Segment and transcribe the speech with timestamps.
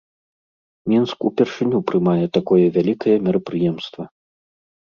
[0.91, 4.03] Мінск упершыню прымае такое вялікае мерапрыемства.